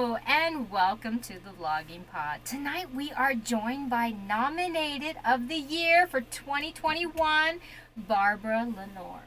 [0.00, 2.44] Hello and welcome to the Vlogging Pod.
[2.44, 7.58] Tonight we are joined by nominated of the year for 2021,
[7.96, 9.22] Barbara Leonhard.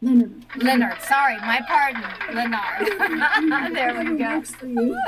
[0.00, 0.46] Leonard.
[0.56, 2.02] Leonard, sorry, my pardon,
[2.34, 3.74] Leonard.
[3.76, 4.38] there we go.
[4.38, 4.98] Works for you.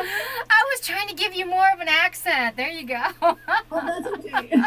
[0.51, 2.59] I was trying to give you more of an accent.
[2.59, 3.03] There you go.
[3.23, 3.39] Oh,
[3.73, 4.53] that's okay.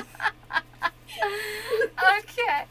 [2.18, 2.66] okay.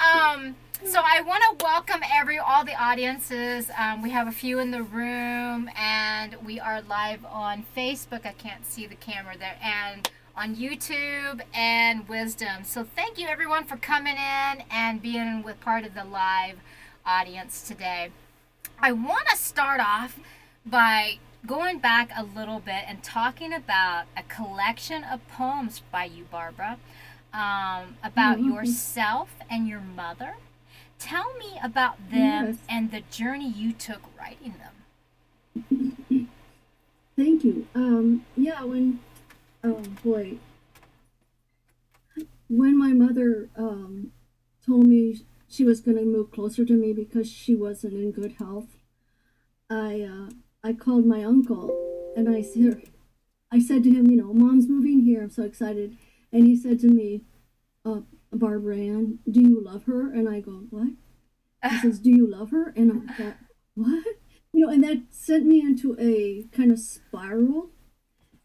[0.00, 3.70] Um, so I want to welcome every all the audiences.
[3.78, 8.26] Um, we have a few in the room, and we are live on Facebook.
[8.26, 12.64] I can't see the camera there, and on YouTube and Wisdom.
[12.64, 16.56] So thank you everyone for coming in and being with part of the live
[17.06, 18.10] audience today.
[18.78, 20.18] I want to start off
[20.66, 26.24] by going back a little bit and talking about a collection of poems by you,
[26.24, 26.78] Barbara,
[27.32, 28.54] um, about Mhm.
[28.54, 30.34] yourself and your mother.
[30.98, 32.56] Tell me about them Yes.
[32.68, 36.28] and the journey you took writing them.
[37.16, 37.66] Thank you.
[37.74, 38.98] Um, yeah, when,
[39.62, 40.38] oh boy,
[42.48, 44.10] when my mother um,
[44.66, 48.32] told me she was going to move closer to me because she wasn't in good
[48.38, 48.76] health,
[49.70, 50.30] I uh,
[50.62, 52.82] I called my uncle and I said,
[53.52, 55.22] I said to him, you know, Mom's moving here.
[55.22, 55.96] I'm so excited,
[56.32, 57.22] and he said to me,
[57.84, 58.00] uh,
[58.36, 60.12] Barbara Ann, do you love her?
[60.12, 60.88] And I go, what?
[61.68, 62.72] He says, do you love her?
[62.76, 63.36] And I thought,
[63.74, 64.04] what?
[64.52, 67.70] You know, and that sent me into a kind of spiral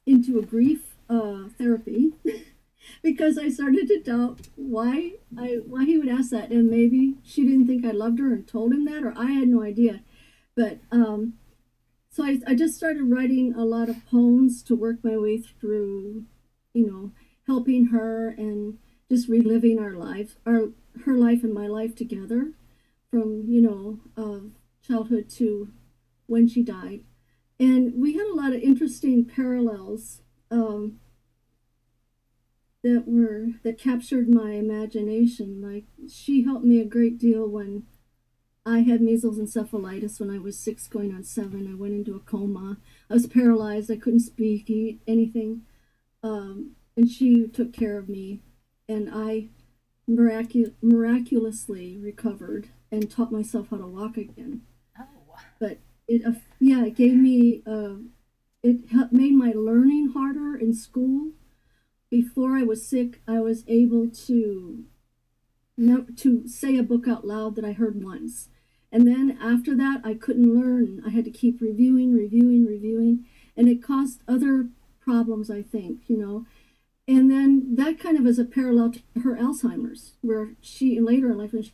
[0.06, 2.14] into a grief uh, therapy
[3.04, 7.44] because I started to doubt why I why he would ask that, and maybe she
[7.44, 10.02] didn't think I loved her and told him that, or I had no idea.
[10.56, 11.34] But um,
[12.10, 16.26] so I, I just started writing a lot of poems to work my way through,
[16.74, 17.12] you know,
[17.46, 18.78] helping her and
[19.10, 20.70] just reliving our life, our
[21.06, 22.52] her life and my life together,
[23.10, 24.40] from you know, uh,
[24.86, 25.70] childhood to
[26.28, 27.02] when she died,
[27.60, 31.00] and we had a lot of interesting parallels um,
[32.84, 35.62] that were that captured my imagination.
[35.62, 37.84] Like she helped me a great deal when
[38.66, 41.68] I had measles encephalitis when I was six, going on seven.
[41.72, 42.78] I went into a coma.
[43.10, 43.90] I was paralyzed.
[43.90, 45.64] I couldn't speak, eat anything,
[46.24, 48.42] um, and she took care of me,
[48.90, 49.48] and I
[50.10, 54.64] miracu- miraculously recovered and taught myself how to walk again.
[55.00, 55.06] Oh,
[55.60, 55.78] but
[56.08, 57.96] it uh, yeah it gave me uh,
[58.64, 61.32] it helped, made my learning harder in school.
[62.10, 64.86] Before i was sick i was able to
[65.78, 68.50] no, to say a book out loud that i heard once.
[68.92, 71.04] And then after that i couldn't learn.
[71.06, 73.26] I had to keep reviewing reviewing reviewing.
[73.56, 74.70] And it caused other
[75.02, 76.46] problems i think you know
[77.10, 81.40] and then that kind of is a parallel to her alzheimer's where she later in
[81.40, 81.72] life when she,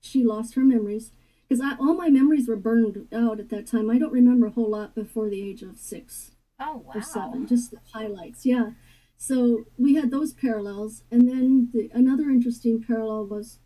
[0.00, 1.10] she lost her memories
[1.48, 3.90] because all my memories were burned out at that time.
[3.90, 6.30] I don't remember a whole lot before the age of six
[6.60, 6.92] oh wow.
[6.94, 8.46] or seven, just the highlights.
[8.46, 8.70] Yeah.
[9.16, 13.58] So we had those parallels, and then the, another interesting parallel was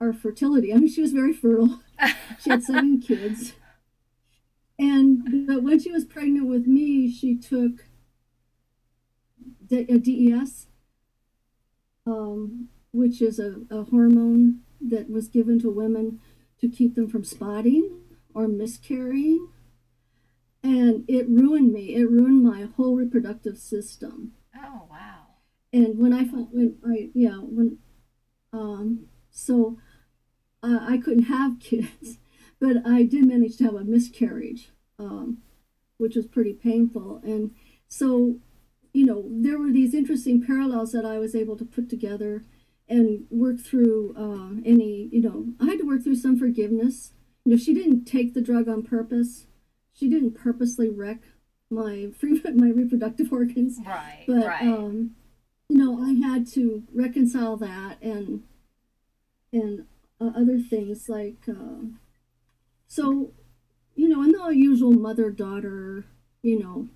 [0.00, 0.72] our fertility.
[0.72, 1.80] I mean, she was very fertile.
[2.40, 3.54] She had seven kids,
[4.78, 7.84] and but when she was pregnant with me, she took
[9.70, 10.66] a DES,
[12.06, 16.20] um, which is a, a hormone that was given to women
[16.60, 18.00] to keep them from spotting
[18.34, 19.48] or miscarrying.
[20.62, 21.94] And it ruined me.
[21.94, 24.32] It ruined my whole reproductive system.
[24.56, 25.26] Oh wow.
[25.72, 27.78] And when I found, when I, yeah, when,
[28.52, 29.78] um, so
[30.62, 32.18] uh, I couldn't have kids,
[32.60, 35.38] but I did manage to have a miscarriage, um,
[35.96, 37.20] which was pretty painful.
[37.24, 37.52] And
[37.88, 38.40] so,
[38.92, 42.44] you know, there were these interesting parallels that I was able to put together
[42.88, 47.12] and work through uh, any, you know, I had to work through some forgiveness.
[47.44, 49.46] You know, she didn't take the drug on purpose.
[49.92, 51.20] She didn't purposely wreck
[51.70, 54.24] my free, my reproductive organs Right.
[54.26, 54.62] but right.
[54.62, 55.12] um
[55.68, 58.42] you know i had to reconcile that and
[59.52, 59.86] and
[60.20, 61.84] uh, other things like uh,
[62.88, 63.30] so
[63.94, 66.06] you know in the usual mother daughter
[66.42, 66.88] you know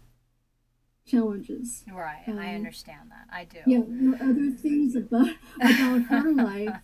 [1.15, 2.23] challenges right.
[2.27, 3.35] I um, understand that.
[3.35, 3.59] I do.
[3.67, 5.29] yeah there were other things about
[5.61, 6.77] about her life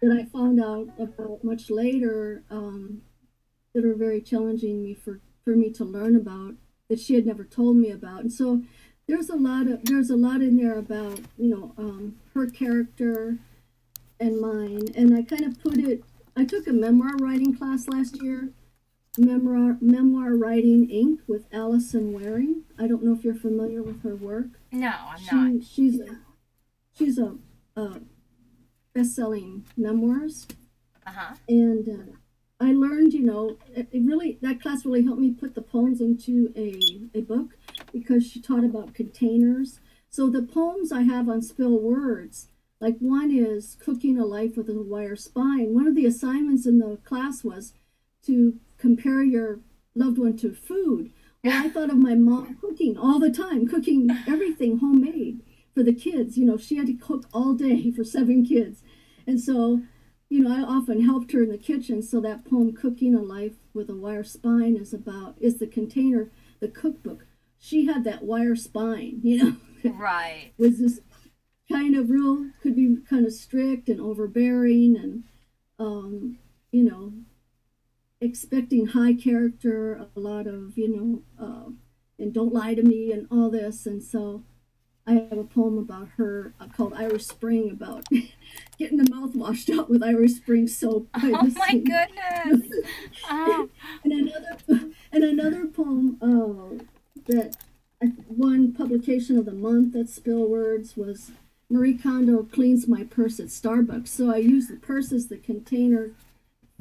[0.00, 3.02] that i found out about much later um
[3.74, 6.54] that are very challenging me for for me to learn about
[6.88, 8.62] that she had never told me about and so
[9.08, 13.38] there's a lot of there's a lot in there about you know um, her character
[14.20, 16.04] and mine and i kind of put it
[16.36, 18.50] i took a memoir writing class last year
[19.18, 24.16] memoir memoir writing ink with allison wearing i don't know if you're familiar with her
[24.16, 25.64] work No, I'm she, not.
[25.66, 26.16] she's a
[26.96, 27.34] she's a,
[27.76, 28.00] a
[28.94, 30.46] best-selling memoirs
[31.06, 31.34] Uh huh.
[31.48, 32.12] and uh,
[32.60, 36.00] I learned, you know, it, it really that class really helped me put the poems
[36.00, 37.56] into a, a book
[37.92, 39.80] because she taught about containers.
[40.10, 42.46] So the poems I have on Spillwords,
[42.78, 45.74] like one is cooking a life with a wire spine.
[45.74, 47.72] One of the assignments in the class was
[48.26, 49.60] to compare your
[49.94, 51.10] loved one to food.
[51.44, 55.40] Well, I thought of my mom cooking all the time, cooking everything homemade
[55.74, 56.38] for the kids.
[56.38, 58.82] You know, she had to cook all day for seven kids.
[59.26, 59.82] And so,
[60.28, 62.02] you know, I often helped her in the kitchen.
[62.02, 66.30] So that poem, Cooking a Life with a Wire Spine, is about, is the container,
[66.60, 67.26] the cookbook.
[67.58, 69.56] She had that wire spine, you know.
[69.84, 70.52] Right.
[70.58, 71.00] was this
[71.68, 75.24] kind of real, could be kind of strict and overbearing and,
[75.80, 76.38] um,
[76.70, 77.12] you know,
[78.22, 81.70] expecting high character, a lot of, you know, uh,
[82.18, 83.84] and don't lie to me and all this.
[83.84, 84.44] And so
[85.06, 88.06] I have a poem about her uh, called Irish Spring about
[88.78, 91.08] getting the mouth washed out with Irish Spring soap.
[91.16, 92.70] Oh my goodness.
[94.04, 96.84] And another and another poem uh,
[97.26, 97.56] that
[98.26, 101.32] one publication of the month at Spillwords was
[101.68, 104.08] Marie Kondo cleans my purse at Starbucks.
[104.08, 106.10] So I use the purse as the container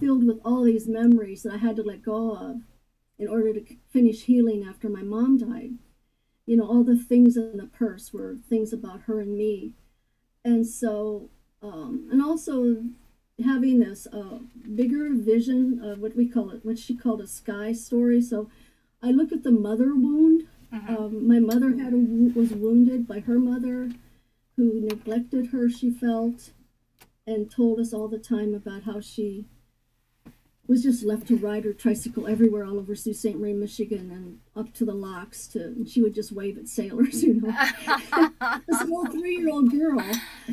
[0.01, 2.62] filled with all these memories that I had to let go of
[3.19, 3.63] in order to
[3.94, 5.75] finish healing after my mom died.
[6.48, 9.74] You know, all the things in the purse were things about her and me.
[10.44, 11.30] And so,
[11.62, 12.83] um, and also
[13.45, 14.39] having this uh,
[14.75, 18.21] bigger vision of what we call it, what she called a sky story.
[18.21, 18.50] So
[19.03, 20.48] I look at the mother wound.
[20.74, 23.92] Um, my mother had a, was wounded by her mother,
[24.56, 25.69] who neglected her.
[25.69, 26.51] She felt,
[27.27, 29.45] and told us all the time about how she
[30.71, 33.35] was just left to ride her tricycle everywhere all over Sault Ste.
[33.35, 35.45] Marie, Michigan, and up to the locks.
[35.47, 37.51] To and she would just wave at sailors, you know.
[38.68, 40.01] this little three-year-old girl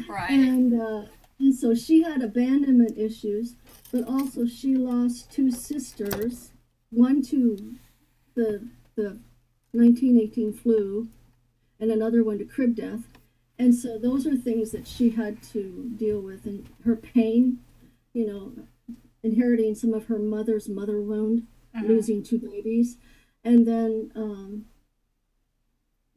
[0.09, 0.31] right.
[0.31, 1.03] and uh,
[1.39, 3.55] and so she had abandonment issues,
[3.93, 6.51] but also she lost two sisters,
[6.91, 7.77] one to
[8.35, 8.67] the
[8.97, 9.21] the
[9.71, 11.07] 1918 flu,
[11.79, 13.05] and another one to crib death,
[13.57, 17.61] and so those are things that she had to deal with, and her pain,
[18.13, 18.53] you know,
[19.29, 21.47] inheriting some of her mother's mother wound,
[21.83, 22.97] losing two babies,
[23.45, 24.11] and then.
[24.15, 24.67] Um,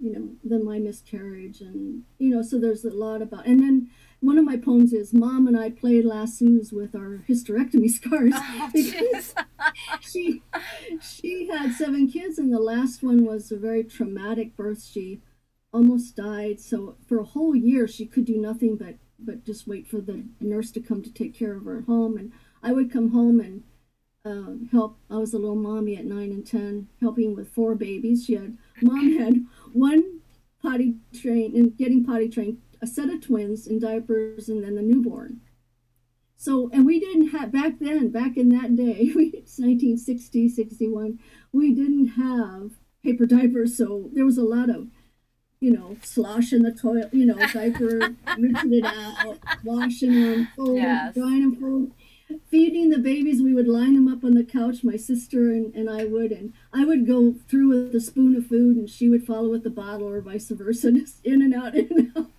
[0.02, 3.46] you know, then my miscarriage, and you know, so there's a lot about.
[3.46, 7.88] And then one of my poems is "Mom and I played lassos with our hysterectomy
[7.90, 9.36] scars." Oh, because
[10.02, 10.42] she
[11.00, 14.84] she had seven kids, and the last one was a very traumatic birth.
[14.84, 15.22] She
[15.72, 19.88] almost died, so for a whole year she could do nothing but but just wait
[19.88, 22.18] for the nurse to come to take care of her at home.
[22.18, 22.32] And
[22.64, 23.64] I would come home and
[24.24, 24.98] uh, help.
[25.10, 28.26] I was a little mommy at nine and ten, helping with four babies.
[28.26, 30.20] She had mom had one
[30.62, 34.82] potty trained and getting potty trained, a set of twins in diapers, and then the
[34.82, 35.42] newborn.
[36.38, 41.20] So, and we didn't have back then, back in that day, we, it's 1960, 61,
[41.52, 42.72] we didn't have
[43.04, 43.78] paper diapers.
[43.78, 44.88] So there was a lot of,
[45.60, 50.78] you know, slosh in the toilet, you know, diaper, rinsing it out, washing them, folding,
[50.78, 51.14] Yes.
[51.14, 51.94] drying them, folding
[52.50, 55.90] feeding the babies we would line them up on the couch my sister and, and
[55.90, 59.26] i would and i would go through with a spoon of food and she would
[59.26, 62.30] follow with the bottle or vice versa just in and out in and out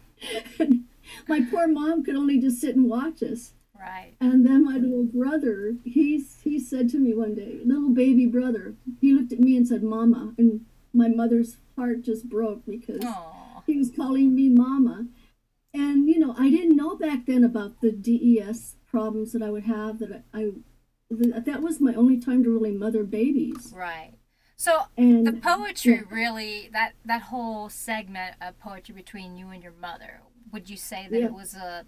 [0.59, 0.85] and
[1.29, 4.15] my poor mom could only just sit and watch us Right.
[4.21, 8.75] and then my little brother he's he said to me one day little baby brother
[9.01, 13.63] he looked at me and said mama and my mother's heart just broke because Oh.
[13.67, 15.07] he was calling me mama
[15.75, 19.65] and you know i didn't know back then about the DES problems that i would
[19.65, 20.51] have that i,
[21.35, 24.13] I that was my only time to really mother babies Right.
[24.57, 26.01] So and the poetry yeah.
[26.09, 30.21] really that that whole segment of poetry between you and your mother
[30.53, 31.27] would you say that Yeah.
[31.27, 31.85] it was a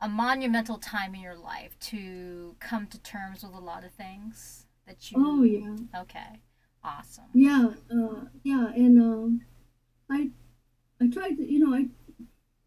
[0.00, 4.66] a monumental time in your life to come to terms with a lot of things
[4.86, 6.40] that you oh yeah okay
[6.84, 9.40] awesome yeah uh, yeah and um
[10.10, 10.30] i
[11.00, 11.86] i tried to you know i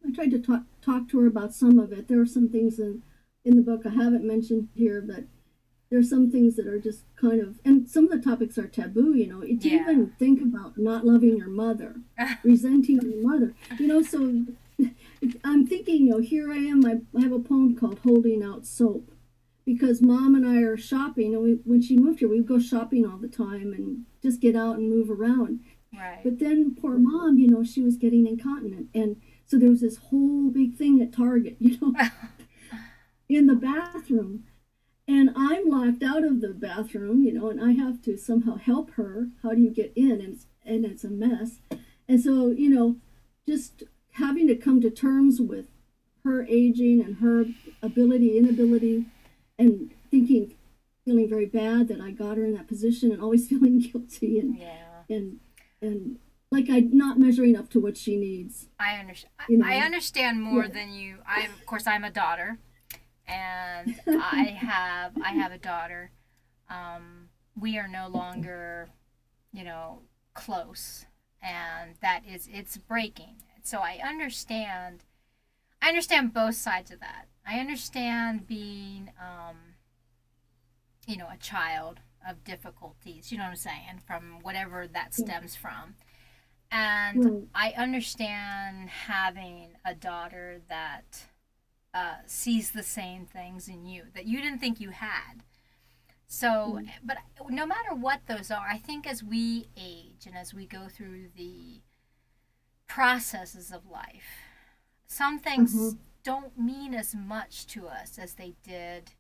[0.06, 2.80] i tried to talk talk to her about some of it there are some things
[2.80, 3.02] in
[3.44, 5.24] in the book i haven't mentioned here but
[5.90, 9.14] there's some things that are just kind of and some of the topics are taboo
[9.14, 9.42] you know.
[9.42, 9.82] To Yeah.
[9.82, 11.96] even think about not loving your mother
[12.44, 14.46] resenting your mother you know so
[15.44, 18.66] i'm thinking you know here i am I, I have a poem called holding out
[18.66, 19.12] soap
[19.66, 22.60] because mom and i are shopping and we when she moved here we would go
[22.60, 25.62] shopping all the time and just get out and move around.
[25.94, 26.20] Right.
[26.24, 29.98] But then poor mom you know she was getting incontinent and so there was this
[29.98, 31.94] whole big thing at target you know
[33.36, 34.44] in the bathroom
[35.08, 38.92] and i'm locked out of the bathroom you know and i have to somehow help
[38.92, 41.60] her how do you get in and it's, and it's a mess
[42.08, 42.96] and so you know
[43.48, 43.84] just
[44.14, 45.68] having to come to terms with
[46.24, 47.46] her aging and her
[47.82, 49.06] ability inability
[49.58, 50.54] and thinking
[51.06, 54.58] feeling very bad that I got her in that position and always feeling guilty and
[54.58, 55.04] Yeah.
[55.10, 55.40] and
[55.82, 56.20] and
[56.52, 58.68] like I'm not measuring up to what she needs.
[58.80, 59.32] I understand.
[59.50, 60.70] You know, I understand more yeah.
[60.72, 61.18] than you.
[61.26, 62.60] I, of course, I'm a daughter,
[63.28, 66.12] and I have I have a daughter.
[66.70, 68.90] Um, we are no longer,
[69.52, 70.02] you know,
[70.34, 71.06] close,
[71.42, 73.36] and that is it's breaking.
[73.64, 75.04] So I understand.
[75.82, 77.28] I understand both sides of that.
[77.46, 79.58] I understand being, um,
[81.08, 83.32] you know, a child of difficulties.
[83.32, 84.02] You know what I'm saying?
[84.06, 85.96] From whatever that stems from.
[86.72, 87.48] And.
[87.54, 91.26] I understand having a daughter that
[91.94, 95.44] uh, sees the same things in you that you didn't think you had.
[96.28, 97.18] So, but
[97.50, 101.30] no matter what those are, I think as we age and as we go through
[101.36, 101.82] the
[102.88, 104.44] processes of life,
[105.08, 106.00] some things Mhm.
[106.24, 109.14] don't mean as much to us as they did.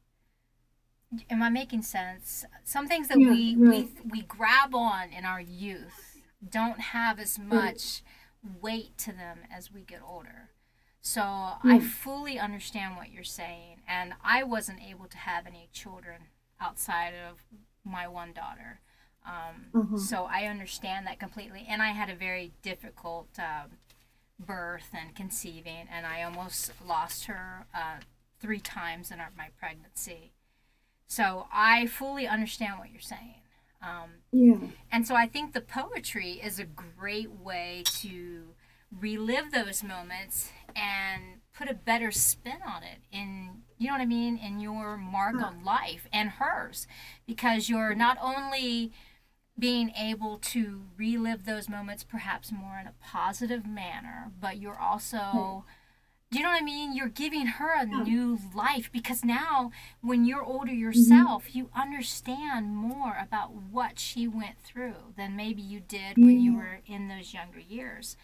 [1.29, 2.45] Am I making sense?
[2.63, 7.37] Some things that Yeah, we, we we grab on in our youth don't have as
[7.37, 8.01] much
[8.61, 10.50] weight to them as we get older.
[11.01, 11.83] So I Mm.
[11.83, 16.27] fully understand what you're saying, and I wasn't able to have any children
[16.59, 17.43] outside of
[17.83, 18.79] my one daughter.
[19.25, 19.97] Um, Uh-huh.
[19.97, 23.77] So I understand that completely, and I had a very difficult um,
[24.39, 27.97] birth and conceiving, and I almost lost her uh,
[28.39, 30.33] three times in our, my pregnancy.
[31.07, 33.41] So I fully understand what you're saying.
[33.81, 34.57] Um, Yeah.
[34.91, 38.55] and so I think the poetry is a great way to
[38.99, 44.05] relive those moments and put a better spin on it in you know what I
[44.05, 46.87] mean in your mark on life and hers
[47.25, 48.91] because you're not only
[49.57, 55.17] being able to relive those moments perhaps more in a positive manner but you're also
[55.17, 55.59] hmm.
[56.31, 56.95] do you know what I mean?
[56.95, 58.03] You're giving her a Yeah.
[58.03, 60.79] new life because now, when you're older mm-hmm.
[60.79, 66.55] yourself, you understand more about what she went through than maybe you did when you
[66.55, 68.15] were in those younger years.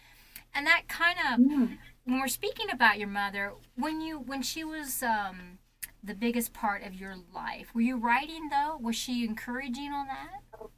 [0.58, 1.68] And that kind of, Yeah.
[2.04, 5.60] when we're speaking about your mother, when you when she was um,
[6.02, 8.76] the biggest part of your life, were you writing though?
[8.80, 10.68] Was she encouraging on that?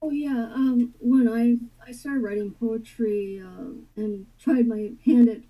[0.00, 0.50] Oh yeah.
[0.54, 5.42] Um, when I I started writing poetry uh, and tried my hand at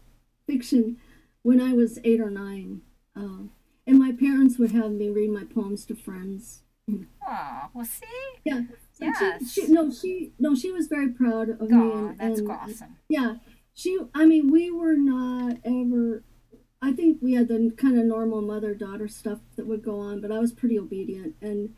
[0.45, 0.97] fiction
[1.43, 2.83] when I was eight or nine,
[3.15, 3.45] uh,
[3.87, 6.63] and my parents would have me read my poems to friends.
[6.91, 8.07] Oh, well, see,
[8.45, 8.63] Yeah.
[8.99, 9.53] Yes.
[9.53, 11.77] She, she, no, she no, she was very proud of me.
[11.77, 12.97] And, that's and, awesome.
[13.09, 13.37] Yeah,
[13.75, 13.99] she.
[14.15, 16.25] I mean, we were not ever.
[16.81, 20.21] I think we had the kind of normal mother daughter stuff that would go on,
[20.21, 21.37] but I was pretty obedient.
[21.41, 21.75] And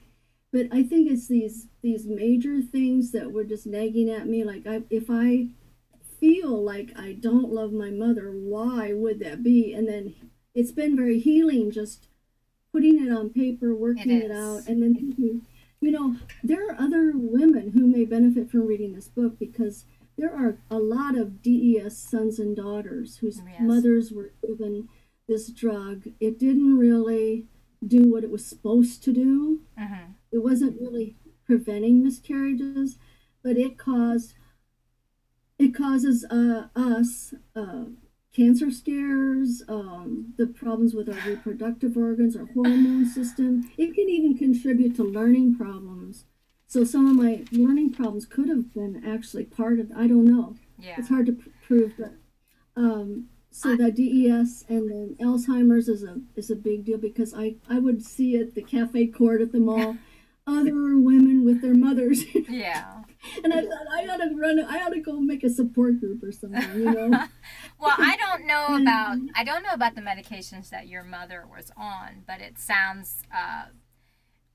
[0.53, 4.45] but I think it's these these major things that were just nagging at me.
[4.45, 5.49] Like I, if I
[6.21, 9.75] feel like I don't love my mother, why would that be?
[9.75, 10.15] And then
[10.55, 12.07] it's been very healing just
[12.73, 15.43] putting it on paper, working it out, and then thinking,
[15.81, 19.85] you know, there are other women who may benefit from reading this book because
[20.17, 23.61] there are a lot of DES sons and daughters whose Yes.
[23.61, 24.89] mothers were given
[25.27, 26.05] this drug.
[26.21, 27.47] It didn't really
[27.87, 29.63] do what it was supposed to do.
[29.77, 31.17] hmm It wasn't really
[31.47, 32.99] preventing miscarriages,
[33.43, 34.35] but it caused
[35.59, 37.85] it causes uh, us uh,
[38.35, 43.71] cancer scares, um, the problems with our reproductive organs, our hormone system.
[43.79, 46.25] It can even contribute to learning problems.
[46.75, 49.93] So some of my learning problems could have been actually part of.
[49.93, 50.57] I don't know.
[50.77, 50.97] Yeah.
[50.99, 52.15] It's hard to pr- prove, but
[52.75, 57.55] um, so that DES and then Alzheimer's is a is a big deal because I
[57.71, 59.99] I would see at the cafe court at the mall
[60.49, 63.05] other women with their mothers, Yeah.
[63.45, 64.59] and I thought I ought to run.
[64.59, 67.25] I ought to go make a support group or something, you know.
[67.79, 71.71] Well, I don't know about I don't know about the medications that your mother was
[71.77, 73.23] on, but it sounds.
[73.33, 73.67] Uh,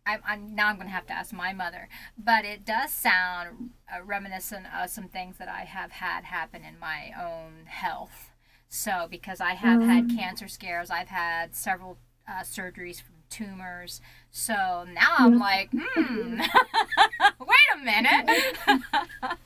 [0.09, 1.87] I, I'm now I'm going to have to ask my mother,
[2.17, 6.79] but it does sound uh, reminiscent of some things that I have had happen in
[6.79, 8.31] my own health.
[8.67, 10.15] So because I have had Mm.
[10.15, 11.97] cancer scares, I've had several
[12.27, 14.01] uh, surgeries from tumors.
[14.31, 15.39] So now I'm Yeah.
[15.39, 16.39] like, hmm,
[17.39, 18.57] wait a minute.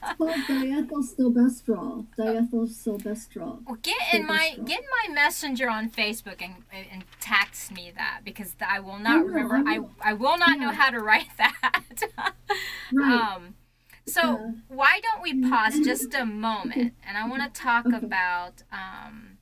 [0.06, 2.08] It's called diethylstilbestrol.
[2.18, 3.64] Diethylstilbestrol.
[3.66, 8.22] Well, get in my get in my messenger on Facebook and and text me that
[8.24, 9.56] because I will not will, remember.
[9.66, 9.92] I I, will.
[10.02, 11.82] I will not know how to write that.
[12.92, 13.34] Right.
[13.36, 13.56] um,
[14.06, 14.52] so Yeah.
[14.68, 17.98] why don't we pause just a moment and I want to talk Okay.
[17.98, 19.38] about um,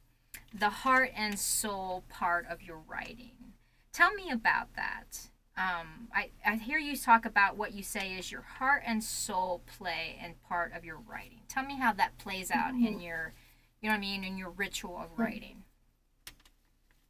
[0.53, 3.53] the heart and soul part of your writing.
[3.91, 5.30] Tell me about that.
[5.57, 9.61] Um, I, I hear you talk about what you say is your heart and soul
[9.77, 11.41] play and part of your writing.
[11.49, 12.99] Tell me how that plays out in Mm-hmm.
[13.01, 13.33] your,
[13.81, 15.63] you know what I mean, in your ritual of writing.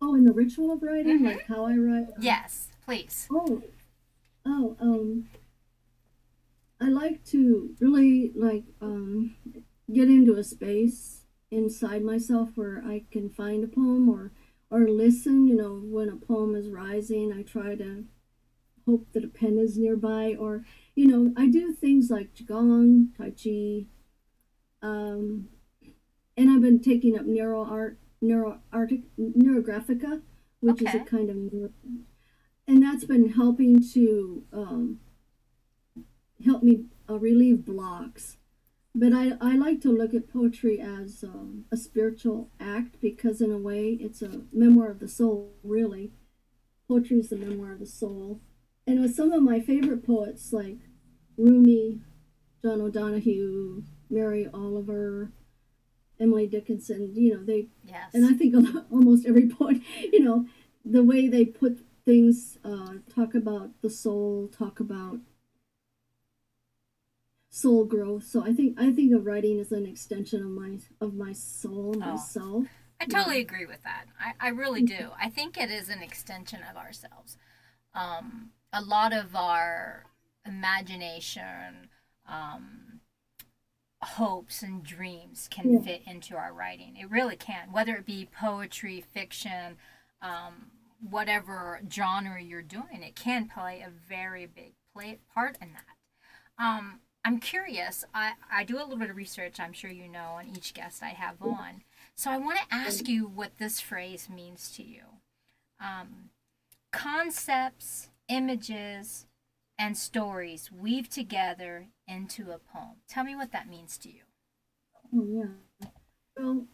[0.02, 1.26] Oh, in the ritual of writing, Mhm.
[1.36, 2.08] like how I write.
[2.20, 3.28] Yes, please.
[3.30, 3.62] Oh,
[4.44, 5.30] Oh, um,
[6.80, 9.36] I like to really like um,
[9.94, 14.32] get into a space inside myself where I can find a poem or
[14.72, 15.46] or listen.
[15.46, 18.06] You know, when a poem is rising, I try to
[18.86, 20.36] hope that a pen is nearby.
[20.40, 23.86] Or you know, I do things like qigong, tai chi,
[24.82, 25.50] um,
[26.38, 30.22] and I've been taking up neuro art, neuro artic, neurographica,
[30.60, 30.86] which Okay.
[30.88, 31.72] is a kind of
[32.68, 35.00] and that's been helping to um,
[36.46, 38.38] help me uh, relieve blocks.
[38.94, 43.52] But I, I like to look at poetry as um, a spiritual act because, in
[43.52, 46.12] a way, it's a memoir of the soul, really.
[46.90, 48.42] Poetry is the memoir of the soul.
[48.92, 50.80] And with some of my favorite poets like
[51.38, 52.02] Rumi,
[52.62, 55.32] John O'Donohue, Mary Oliver,
[56.20, 58.14] Emily Dickinson, you know, they Yes.
[58.14, 58.54] and I think
[58.92, 59.78] almost every poet,
[60.12, 60.46] you know,
[60.84, 65.20] the way they put things, uh, talk about the soul, talk about
[67.50, 68.26] soul growth.
[68.26, 71.94] So I think I think of writing as an extension of my of my soul,
[71.96, 72.00] Oh.
[72.00, 72.66] myself.
[73.00, 74.08] I totally agree with that.
[74.20, 75.12] I, I really do.
[75.18, 77.38] I think it is an extension of ourselves.
[77.96, 80.06] Um, a lot of our
[80.46, 81.90] imagination,
[82.28, 83.02] um,
[84.02, 85.82] hopes, and dreams can Yeah.
[85.82, 86.98] fit into our writing.
[86.98, 89.78] It really can, whether it be poetry, fiction,
[90.22, 95.98] um, whatever genre you're doing, it can play a very big play, part in that.
[96.58, 98.04] Um, I'm curious.
[98.14, 101.04] I, I do a little bit of research, I'm sure you know, on each guest
[101.04, 101.84] I have on.
[102.16, 105.04] So I want to ask you what this phrase means to you.
[105.80, 106.30] Um,
[106.92, 109.28] concepts, images,
[109.78, 112.98] and stories weave together into a poem.
[113.10, 114.22] Tell me what that means to you.
[115.14, 115.90] Oh yeah.
[116.38, 116.68] Well,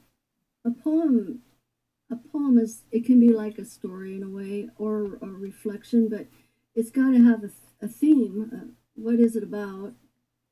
[0.66, 1.42] a poem,
[2.12, 6.10] a poem is it can be like a story in a way or a reflection,
[6.10, 6.28] but
[6.76, 7.50] it's got to have a,
[7.84, 8.52] a theme.
[8.54, 9.94] Uh, what is it about?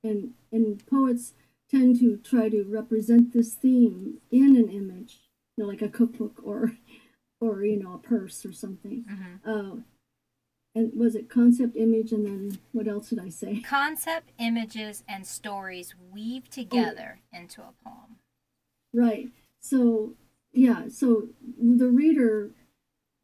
[0.03, 1.33] And and poets
[1.69, 5.19] tend to try to represent this theme in an image,
[5.55, 6.71] you know, like a cookbook or
[7.41, 9.05] or you know a purse or something.
[9.11, 9.49] Mm-hmm.
[9.49, 9.81] Uh,
[10.75, 13.61] was it concept, image, and then what else did I say?
[13.61, 18.17] Concept, images, and stories weave together into a poem.
[18.93, 19.29] Right.
[19.61, 20.15] So,
[20.51, 22.51] yeah, so the reader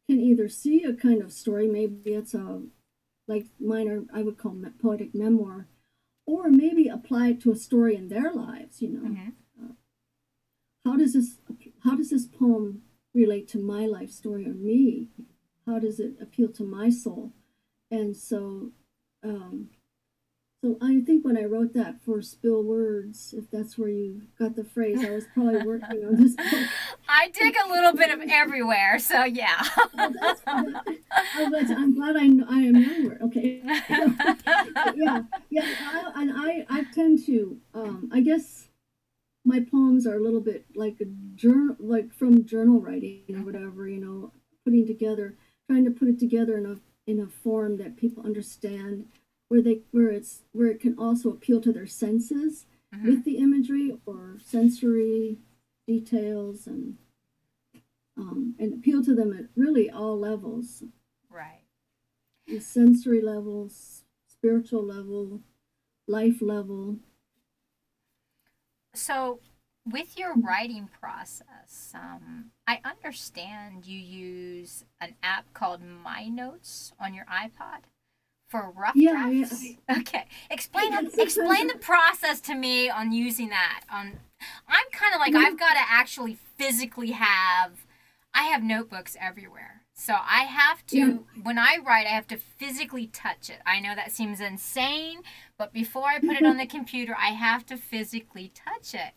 [0.08, 2.62] can either see a kind of story, maybe it's a,
[3.28, 5.66] like mine are, I would call poetic memoir,
[6.26, 9.08] or maybe apply it to a story in their lives, you know.
[9.08, 9.28] Mm-hmm.
[10.84, 11.36] How does this,
[11.84, 12.82] how does this poem
[13.14, 15.08] relate to my life story or me?
[15.66, 17.32] How does it appeal to my soul?
[17.92, 18.72] And so,
[19.22, 19.68] um,
[20.64, 24.64] so I think when I wrote that for Spillwords, if that's where you got the
[24.64, 26.68] phrase, I was probably working on this book.
[27.06, 29.62] I dig a little bit of everywhere, so yeah.
[29.98, 33.18] Oh, that's, oh, I'm glad I, I am younger.
[33.24, 33.60] Okay.
[34.96, 35.66] yeah, yeah.
[35.84, 38.68] I, and I, I tend to, um, I guess
[39.44, 43.86] my poems are a little bit like a journal, like from journal writing or whatever,
[43.86, 44.32] you know,
[44.64, 45.34] putting together,
[45.68, 49.08] trying to put it together in a, in a form that people understand
[49.48, 53.04] where they, where it's, where it can also appeal to their senses Mhm.
[53.06, 55.38] with the imagery or sensory
[55.86, 56.96] details and,
[58.16, 60.84] um, and appeal to them at really all levels
[61.28, 61.64] Right.
[62.46, 65.42] the sensory levels, spiritual level,
[66.06, 66.98] life level.
[68.94, 69.40] So,
[69.90, 77.14] with your writing process, um, I understand you use an app called My Notes on
[77.14, 77.84] your iPod
[78.48, 79.46] for rough Yeah, yeah.
[79.46, 79.66] drafts.
[79.98, 83.82] Okay, explain explain the process to me on using that.
[83.90, 84.20] On,
[84.68, 85.34] I'm kind of like.
[85.34, 85.56] I've mm-hmm.
[85.56, 87.86] got to actually physically have.
[88.34, 89.82] I have notebooks everywhere.
[89.94, 91.18] So I have to, Yeah.
[91.42, 93.58] when I write, I have to physically touch it.
[93.66, 95.20] I know that seems insane,
[95.58, 96.60] but before I put it on mm-hmm.
[96.60, 99.12] the computer, I have to physically touch it.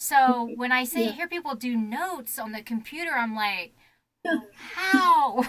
[0.00, 1.12] So when I say Yeah.
[1.12, 3.74] hear people do notes on the computer, I'm like,
[4.54, 5.44] how?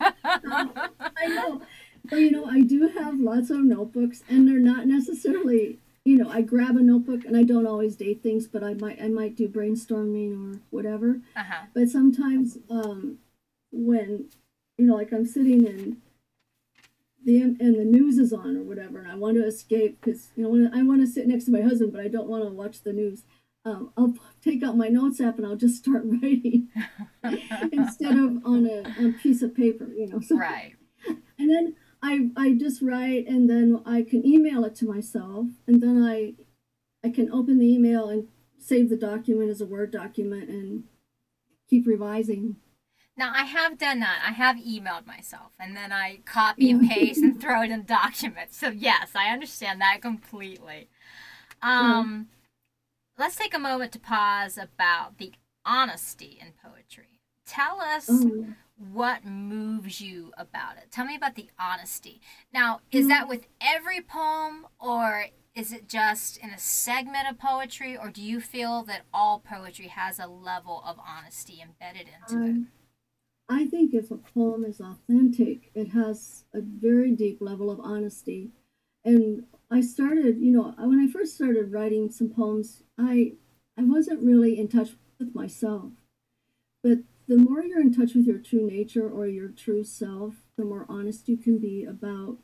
[1.18, 1.62] I know.
[2.08, 6.30] But you know, I do have lots of notebooks and they're not necessarily you know,
[6.30, 9.34] I grab a notebook and I don't always date things, but I might I might
[9.34, 11.20] do brainstorming or whatever.
[11.34, 11.66] uh-huh.
[11.74, 13.18] But sometimes um
[13.72, 14.26] when
[14.78, 16.00] you know, like I'm sitting in
[17.24, 20.44] the and the news is on or whatever, and I want to escape because you
[20.44, 22.82] know I want to sit next to my husband, but I don't want to watch
[22.82, 23.24] the news.
[23.66, 26.68] Um, I'll take out my notes app and I'll just start writing
[27.72, 30.20] instead of on a, on a piece of paper, you know.
[30.20, 30.74] So, right.
[31.38, 35.82] And then I I just write, and then I can email it to myself, and
[35.82, 36.34] then I
[37.04, 40.84] I can open the email and save the document as a Word document and
[41.68, 42.56] keep revising.
[43.16, 44.22] Now I have done that.
[44.26, 48.58] I have emailed myself and then I copy and paste and throw it in documents.
[48.58, 50.88] So yes, I understand that completely.
[51.62, 52.35] Um, yeah.
[53.18, 55.32] Let's take a moment to pause about the
[55.64, 57.20] honesty in poetry.
[57.46, 58.46] Tell us oh.
[58.92, 60.90] what moves you about it.
[60.90, 62.20] Tell me about the honesty.
[62.52, 67.96] Now, is that with every poem or is it just in a segment of poetry
[67.96, 72.46] or do you feel that all poetry has a level of honesty embedded into um,
[72.50, 72.72] it?
[73.48, 78.50] I think if a poem is authentic, it has a very deep level of honesty.
[79.04, 83.32] And I started, you know, uh, when I first started writing some poems, I
[83.78, 85.92] I wasn't really in touch with myself.
[86.82, 90.64] But the more you're in touch with your true nature or your true self, the
[90.64, 92.38] more honest you can be about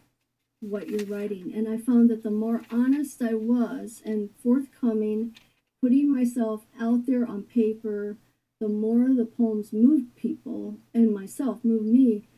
[0.61, 1.53] what you're writing.
[1.55, 5.37] And I found that the more honest I was and forthcoming,
[5.81, 8.17] putting myself out there on paper,
[8.61, 12.29] the more the poems moved people and myself moved me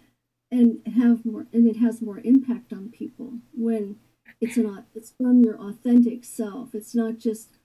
[0.51, 3.97] and have more and it has more impact on people when
[4.40, 7.57] it's an it's from your authentic self it's not just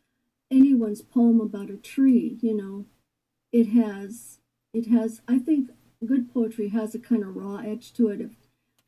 [0.51, 2.85] anyone's poem about a tree you know
[3.51, 4.39] it has
[4.73, 5.69] it has i think
[6.05, 8.31] good poetry has a kind of raw edge to it of,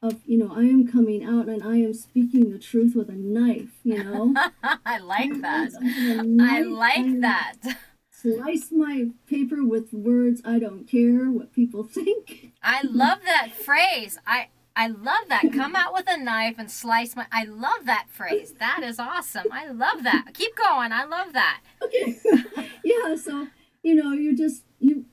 [0.02, 3.13] of you know i am coming out and i am speaking the truth with a
[3.13, 4.34] knife you know
[4.86, 5.72] i like that
[6.39, 7.58] i like that
[8.22, 10.41] slice my paper with words.
[10.46, 12.52] I don't care what people think.
[12.62, 14.20] I love that phrase.
[14.26, 15.52] I I love that.
[15.54, 17.26] Come out with a knife and slice my.
[17.32, 18.54] I love that phrase.
[18.60, 19.48] That is awesome.
[19.52, 20.30] I love that.
[20.34, 20.92] Keep going.
[20.92, 21.62] I love that.
[21.84, 22.18] Okay.
[22.84, 23.16] yeah.
[23.16, 23.48] So
[23.84, 25.06] you know, you just you,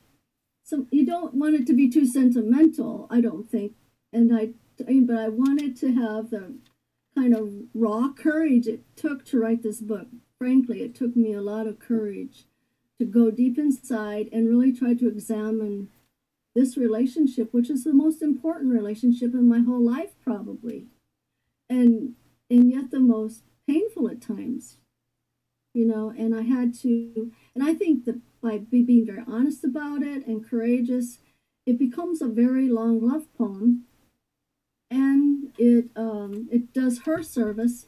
[0.63, 3.07] so you don't want it to be too sentimental.
[3.11, 3.73] I don't think,
[4.13, 6.55] and I, but I wanted to have the
[7.15, 10.07] kind of raw courage it took to write this book.
[10.39, 12.45] Frankly, it took me a lot of courage
[12.99, 15.89] to go deep inside and really try to examine
[16.59, 20.87] this relationship, which is the most important relationship in my whole life, probably,
[21.71, 22.15] and
[22.51, 24.79] and yet the most painful at times,
[25.73, 26.13] you know.
[26.17, 30.49] And I had to, and I think that by being very honest about it and
[30.49, 31.19] courageous,
[31.67, 33.85] it becomes a very long love poem,
[34.91, 37.87] and it um, it does her service,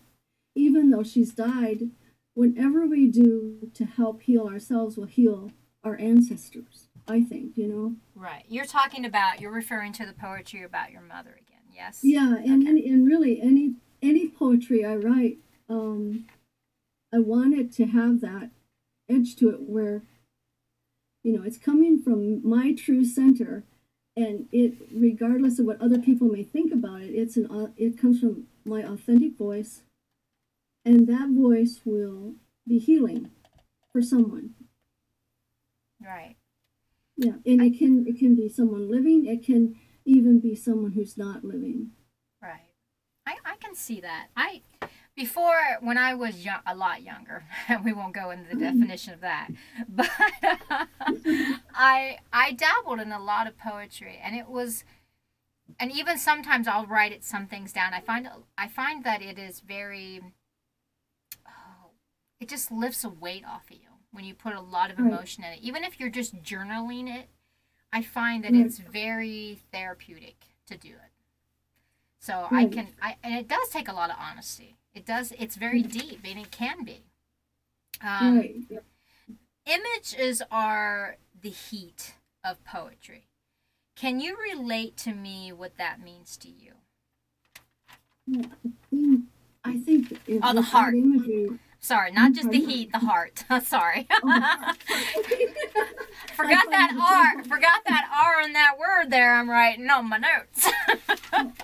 [0.54, 1.90] even though she's died
[2.34, 5.50] whatever we do to help heal ourselves will heal
[5.82, 6.89] our ancestors.
[7.10, 7.94] I think, you know.
[8.14, 8.44] Right.
[8.48, 11.60] You're talking about you're referring to the poetry about your mother again.
[11.74, 12.00] Yes.
[12.02, 12.70] Yeah, and okay.
[12.70, 16.26] and, and really any any poetry I write, um,
[17.12, 18.50] I want it to have that
[19.08, 20.02] edge to it where,
[21.22, 23.64] you know, it's coming from my true center,
[24.16, 28.20] and it regardless of what other people may think about it, it's an it comes
[28.20, 29.82] from my authentic voice
[30.84, 32.34] and that voice will
[32.66, 33.30] be healing
[33.92, 34.54] for someone
[36.04, 36.36] right
[37.20, 37.32] yeah.
[37.44, 39.26] And it can it can be someone living.
[39.26, 41.90] It can even be someone who's not living.
[42.42, 42.74] Right.
[43.26, 44.28] I i can see that.
[44.36, 44.62] I
[45.16, 48.78] before when i was young a lot younger and we won't go into the mm-hmm.
[48.78, 49.48] definition of that
[49.88, 50.08] but
[51.74, 54.84] i i dabbled in a lot of poetry and it was
[55.78, 57.92] and even sometimes i'll write it some things down.
[57.92, 60.22] I find i find that it is very
[62.40, 65.44] it just lifts a weight off of you when you put a lot of emotion
[65.44, 65.52] right.
[65.52, 65.62] in it.
[65.62, 67.28] Even if you're just journaling it,
[67.92, 71.10] I find that it's very therapeutic to do it.
[72.20, 72.46] So.
[72.50, 74.76] I can, I and it does take a lot of honesty.
[74.94, 75.32] It does.
[75.38, 77.04] It's very deep, and it can be.
[78.02, 78.56] Um, right.
[79.66, 83.28] Images are the heat of poetry.
[83.94, 86.72] Can you relate to me what that means to you?
[89.64, 90.94] I think, I think oh, the heart.
[90.94, 92.68] Imagery, Sorry, not just the mm-hmm.
[92.68, 93.44] heat, the heart.
[93.64, 94.06] Sorry.
[94.10, 94.18] Oh,
[96.34, 97.42] forgot that R.
[97.44, 99.34] Forgot that R in that word there.
[99.34, 100.68] I'm writing on my notes.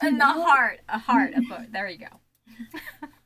[0.00, 1.48] and the heart, a heart, a mm-hmm.
[1.48, 1.72] book.
[1.72, 2.06] There you go.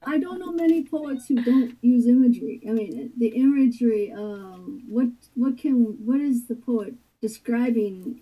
[0.05, 2.61] I don't know many poets who don't use imagery.
[2.69, 4.13] I mean, the imagery.
[4.13, 8.21] Um, what what can what is the poet describing?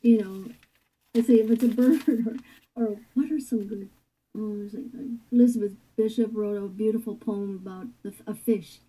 [0.00, 0.44] You know,
[1.14, 2.36] let's say if it's a bird or,
[2.74, 3.90] or what are some good
[4.36, 5.72] oh, like uh, Elizabeth
[6.02, 8.80] Bishop wrote a beautiful poem about the, a fish,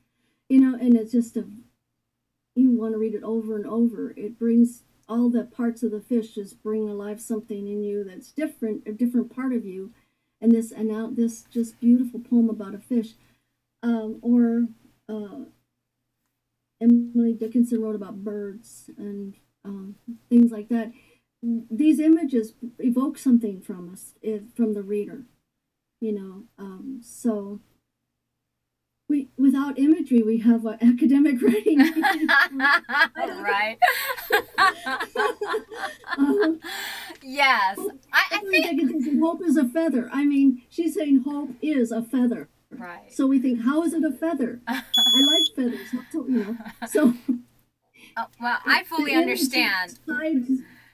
[0.49, 1.45] you know, and it's just a
[2.55, 4.15] you want to read it over and over.
[4.17, 8.31] It brings all the parts of the fish just bring alive something in you that's
[8.31, 9.91] different, a different part of you,
[10.41, 13.13] and this and now this just beautiful poem about a fish,
[13.83, 14.69] um, or
[15.07, 15.45] uh,
[16.81, 19.97] Emily Dickinson wrote about birds and um,
[20.29, 20.91] things like that.
[21.43, 24.13] These images evoke something from us,
[24.55, 25.25] from the reader
[26.03, 27.61] you know um, so
[29.07, 31.79] we without imagery we have an academic writing.
[33.41, 33.77] right.
[36.17, 36.59] um,
[37.23, 37.79] yes,
[38.11, 40.09] I, I think hope is a feather.
[40.11, 42.49] I mean, she's saying hope is a feather.
[42.71, 43.13] Right.
[43.13, 44.61] So we think, how is it a feather?
[44.67, 46.57] I like feathers, so, you know.
[46.87, 47.13] So.
[48.17, 49.99] Uh, well, I fully understand.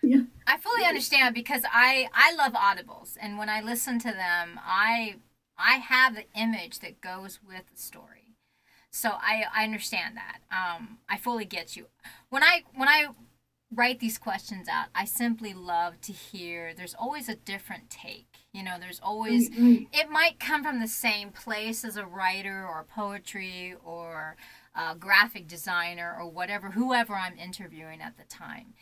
[0.02, 0.22] Yeah.
[0.48, 5.16] I fully understand because I I love audibles, and when I listen to them, I
[5.58, 8.36] I have the image that goes with the story.
[8.92, 10.40] So I I understand that.
[10.52, 11.88] Um, I fully get you.
[12.30, 13.10] When I when I
[13.72, 18.40] write these questions out, I simply love to hear there's always a different take.
[18.52, 19.50] You know, there's always,
[19.94, 24.38] it might come from the same place as a writer or poetry or
[24.76, 28.74] a graphic designer or whatever, whoever I'm interviewing at the time.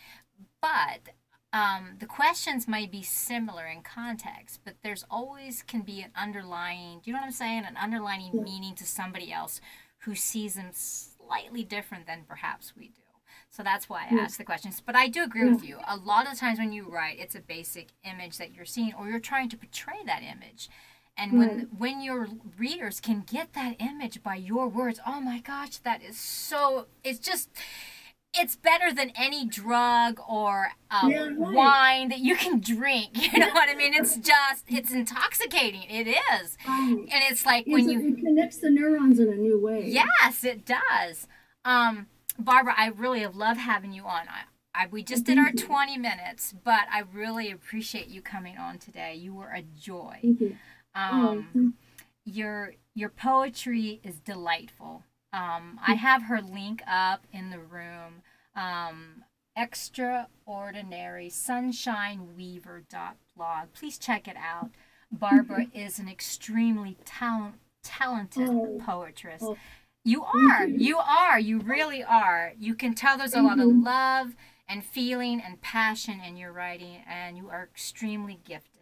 [0.67, 1.13] But
[1.53, 6.99] um, the questions might be similar in context, but there's always can be an underlying,
[6.99, 7.63] do you know what I'm saying?
[7.65, 9.61] An underlying meaning to somebody else
[9.99, 13.01] who sees them slightly different than perhaps we do.
[13.49, 14.21] So that's why I yeah.
[14.23, 14.81] asked the questions.
[14.85, 15.53] But I do agree yeah.
[15.53, 15.77] with you.
[15.87, 18.93] A lot of the times when you write, it's a basic image that you're seeing,
[18.93, 20.69] or you're trying to portray that image.
[21.17, 21.67] And when right.
[21.77, 22.27] when your
[22.59, 26.87] readers can get that image by your words, oh my gosh, that is so.
[27.03, 27.49] It's just.
[28.39, 31.37] It's better than any drug or um, yeah, right.
[31.37, 33.11] wine that you can drink.
[33.33, 33.93] You know what I mean?
[33.93, 35.83] It's just, it's intoxicating.
[35.83, 36.57] It is.
[36.67, 36.97] Right.
[37.11, 37.99] And it's like when you.
[37.99, 39.83] It connects the neurons in a new way.
[39.85, 41.27] Yes, it does.
[41.65, 42.07] Um,
[42.39, 44.27] Barbara, I really loved having you on.
[44.27, 48.77] I, I, we just did our 20 minutes, but I really appreciate you coming on
[48.77, 49.15] today.
[49.15, 50.19] You were a joy.
[50.21, 50.57] Thank you.
[50.95, 51.85] Um, oh,
[52.25, 55.03] your your poetry is delightful.
[55.33, 58.23] Um, I have her link up in the room.
[58.57, 59.23] Um,
[59.55, 63.73] extraordinary sunshineweaver.blog.
[63.73, 64.71] Please check it out.
[65.11, 69.41] Barbara is an extremely talent, talented oh, poetress.
[69.43, 69.57] Oh,
[70.03, 70.67] you are.
[70.67, 71.39] You are.
[71.39, 72.53] You really are.
[72.57, 74.35] You can tell there's a lot of love
[74.67, 78.76] and feeling and passion in your writing, and you are extremely gifted.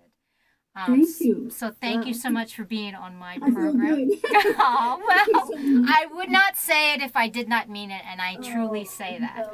[0.75, 1.49] Um, thank you.
[1.49, 4.09] So thank you so much for being on my program.
[4.57, 8.35] oh, well, I would not say it if I did not mean it, and I
[8.35, 9.47] truly oh, say that.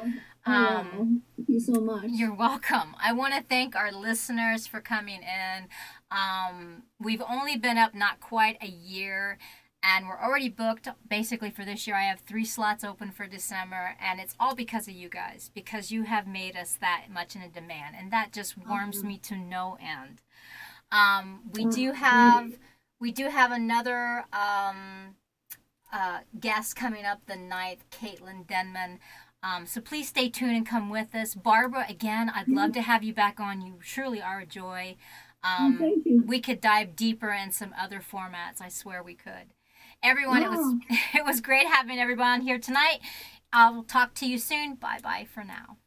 [0.44, 2.06] Um, thank you so much.
[2.08, 2.96] You're welcome.
[3.00, 5.68] I want to thank our listeners for coming in.
[6.10, 9.38] Um, we've only been up not quite a year
[9.82, 11.96] and we're already booked basically for this year.
[11.96, 15.90] I have three slots open for December, and it's all because of you guys, because
[15.90, 19.08] you have made us that much in a demand, and that just warms mm-hmm.
[19.08, 20.22] me to no end.
[20.92, 21.96] Um, we do mm-hmm.
[21.96, 22.58] have
[23.00, 25.16] we do have another um,
[25.92, 29.00] uh, guest coming up the 9th, Caitlin Denman.
[29.42, 31.34] Um, so please stay tuned and come with us.
[31.34, 32.74] Barbara, again, I'd love mm-hmm.
[32.74, 33.60] to have you back on.
[33.60, 34.94] You truly are a joy.
[35.42, 36.22] Um, thank you.
[36.24, 38.60] We could dive deeper in some other formats.
[38.60, 39.52] I swear we could
[40.02, 40.42] everyone.
[40.42, 40.74] It was
[41.14, 43.00] it was great having everyone here tonight.
[43.52, 44.74] I'll talk to you soon.
[44.74, 45.78] Bye bye for now.